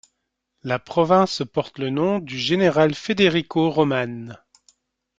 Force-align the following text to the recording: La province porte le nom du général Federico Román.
La 0.63 0.79
province 0.79 1.43
porte 1.53 1.77
le 1.77 1.91
nom 1.91 2.17
du 2.17 2.35
général 2.35 2.95
Federico 2.95 3.69
Román. 3.69 4.39